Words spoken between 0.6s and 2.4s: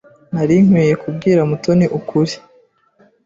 nkwiye kubwira Mutoni ukuri.